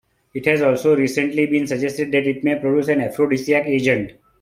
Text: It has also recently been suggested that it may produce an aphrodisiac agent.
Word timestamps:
It 0.33 0.47
has 0.47 0.63
also 0.63 0.95
recently 0.95 1.45
been 1.45 1.67
suggested 1.67 2.11
that 2.11 2.25
it 2.25 2.43
may 2.43 2.59
produce 2.59 2.87
an 2.87 3.01
aphrodisiac 3.01 3.67
agent. 3.67 4.13